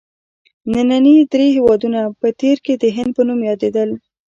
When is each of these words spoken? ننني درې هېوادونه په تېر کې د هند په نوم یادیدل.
ننني 0.71 1.15
درې 1.33 1.47
هېوادونه 1.55 1.99
په 2.19 2.27
تېر 2.41 2.57
کې 2.65 2.73
د 2.81 2.83
هند 2.95 3.11
په 3.17 3.21
نوم 3.27 3.39
یادیدل. 3.49 3.89